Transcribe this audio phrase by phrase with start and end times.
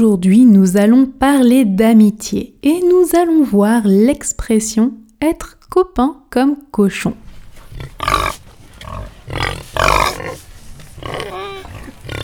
[0.00, 7.12] Aujourd'hui, nous allons parler d'amitié et nous allons voir l'expression être copain comme cochon.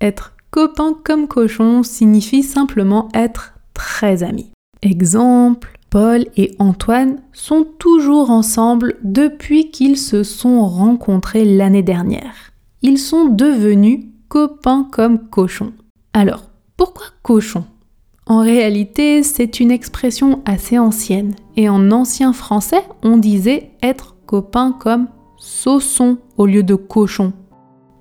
[0.00, 4.50] Être copain comme cochon signifie simplement être très amis.
[4.80, 12.52] Exemple, Paul et Antoine sont toujours ensemble depuis qu'ils se sont rencontrés l'année dernière.
[12.80, 15.74] Ils sont devenus copains comme cochons.
[16.14, 16.44] Alors,
[16.78, 17.64] pourquoi cochon
[18.28, 21.34] En réalité, c'est une expression assez ancienne.
[21.56, 25.06] Et en ancien français, on disait être copain comme
[25.38, 27.32] sauçon au lieu de cochon.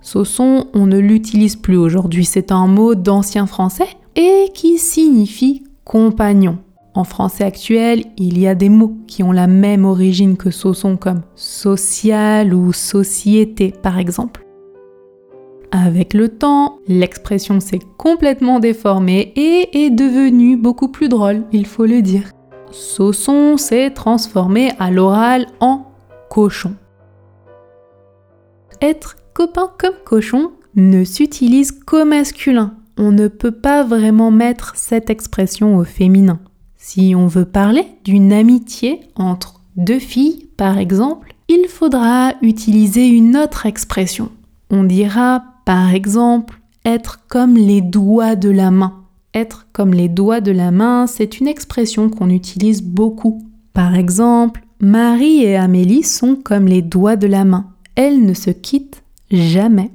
[0.02, 6.58] Sauçon, on ne l'utilise plus aujourd'hui, c'est un mot d'ancien français et qui signifie compagnon.
[6.96, 10.98] En français actuel, il y a des mots qui ont la même origine que sauçon
[10.98, 14.45] comme social ou société par exemple.
[15.78, 21.86] Avec le temps, l'expression s'est complètement déformée et est devenue beaucoup plus drôle, il faut
[21.86, 22.32] le dire.
[22.72, 25.92] Sauçon s'est transformé à l'oral en
[26.30, 26.76] cochon.
[28.82, 32.76] Être copain comme cochon ne s'utilise qu'au masculin.
[32.98, 36.40] On ne peut pas vraiment mettre cette expression au féminin.
[36.78, 43.36] Si on veut parler d'une amitié entre deux filles, par exemple, il faudra utiliser une
[43.36, 44.30] autre expression.
[44.70, 49.04] On dira, par exemple, être comme les doigts de la main.
[49.34, 53.44] Être comme les doigts de la main, c'est une expression qu'on utilise beaucoup.
[53.74, 57.74] Par exemple, Marie et Amélie sont comme les doigts de la main.
[57.96, 59.92] Elles ne se quittent jamais.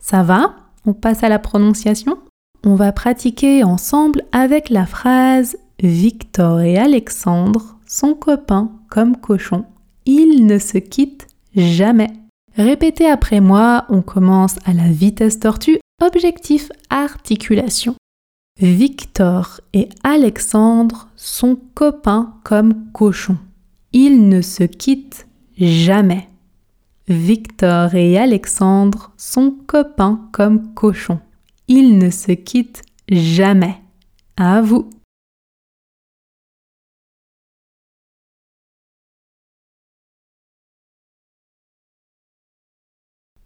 [0.00, 0.56] Ça va?
[0.84, 2.18] On passe à la prononciation?
[2.64, 9.64] On va pratiquer ensemble avec la phrase Victor et Alexandre sont copains comme cochons.
[10.06, 12.10] Ils ne se quittent jamais.
[12.58, 17.94] Répétez après moi, on commence à la vitesse tortue, objectif articulation.
[18.60, 23.38] Victor et Alexandre sont copains comme cochons.
[23.92, 26.28] Ils ne se quittent jamais.
[27.06, 31.20] Victor et Alexandre sont copains comme cochons.
[31.68, 33.76] Ils ne se quittent jamais.
[34.36, 34.90] À vous.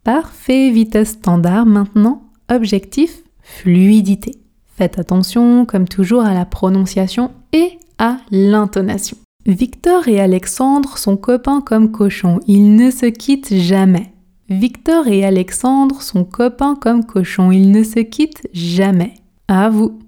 [0.03, 1.65] Parfait, vitesse standard.
[1.65, 4.35] Maintenant, objectif, fluidité.
[4.75, 9.17] Faites attention, comme toujours, à la prononciation et à l'intonation.
[9.45, 12.39] Victor et Alexandre sont copains comme cochons.
[12.47, 14.13] Ils ne se quittent jamais.
[14.49, 17.51] Victor et Alexandre sont copains comme cochons.
[17.51, 19.13] Ils ne se quittent jamais.
[19.47, 19.99] À vous.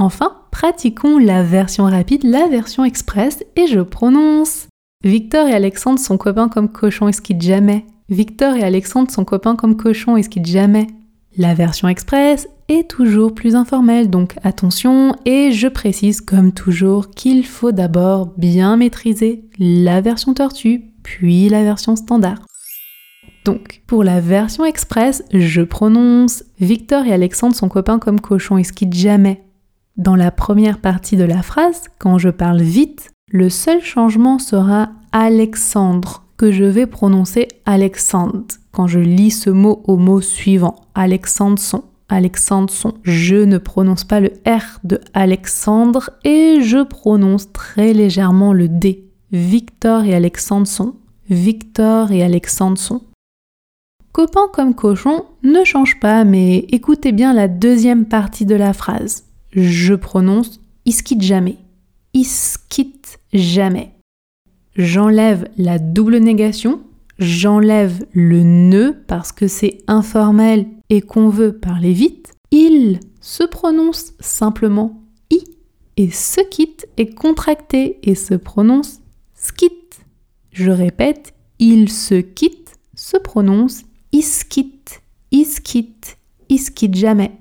[0.00, 4.68] Enfin, pratiquons la version rapide, la version express, et je prononce.
[5.04, 7.84] Victor et Alexandre sont copains comme cochons et se quittent jamais.
[8.08, 10.86] Victor et Alexandre sont copains comme cochons et se quittent jamais.
[11.36, 17.44] La version express est toujours plus informelle, donc attention, et je précise comme toujours qu'il
[17.44, 22.46] faut d'abord bien maîtriser la version tortue, puis la version standard.
[23.44, 28.64] Donc, pour la version express, je prononce Victor et Alexandre sont copains comme cochons et
[28.64, 29.42] se quittent jamais.
[29.98, 34.90] Dans la première partie de la phrase, quand je parle vite, le seul changement sera
[35.10, 40.76] Alexandre, que je vais prononcer Alexandre quand je lis ce mot au mot suivant.
[40.94, 41.60] Alexandre
[42.08, 48.68] Alexandre Je ne prononce pas le R de Alexandre et je prononce très légèrement le
[48.68, 49.04] D.
[49.32, 50.94] Victor et Alexandre
[51.28, 53.00] Victor et Alexandre
[54.12, 59.27] Copain comme cochon ne change pas, mais écoutez bien la deuxième partie de la phrase
[59.58, 60.60] je prononce
[61.04, 61.58] quitte jamais.
[62.68, 63.92] quitte jamais.
[64.76, 66.80] J'enlève la double négation,
[67.18, 72.32] j'enlève le ne parce que c'est informel et qu'on veut parler vite.
[72.50, 75.44] Il se prononce simplement i
[75.96, 79.00] et se quitte est contracté et se prononce
[79.34, 79.72] skit.
[80.52, 83.82] Je répète, il se quitte se prononce
[84.12, 85.00] iskit,
[85.30, 86.16] iskit,
[86.48, 87.32] iskit jamais.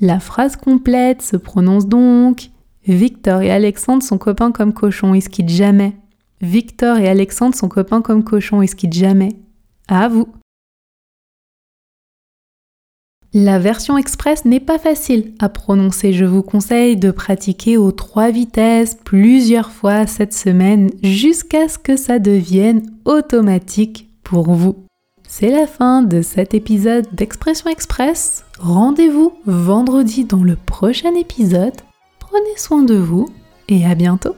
[0.00, 2.50] La phrase complète se prononce donc
[2.86, 5.94] Victor et Alexandre sont copains comme cochons, ils skittent jamais.
[6.40, 9.36] Victor et Alexandre sont copains comme cochons, ils skittent jamais.
[9.88, 10.28] À vous.
[13.32, 16.12] La version express n'est pas facile à prononcer.
[16.12, 21.96] Je vous conseille de pratiquer aux trois vitesses plusieurs fois cette semaine jusqu'à ce que
[21.96, 24.86] ça devienne automatique pour vous.
[25.32, 28.44] C'est la fin de cet épisode d'Expression Express.
[28.58, 31.76] Rendez-vous vendredi dans le prochain épisode.
[32.18, 33.28] Prenez soin de vous
[33.68, 34.34] et à bientôt